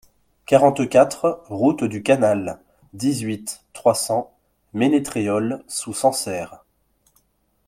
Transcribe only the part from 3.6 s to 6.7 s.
trois cents, Ménétréol-sous-Sancerre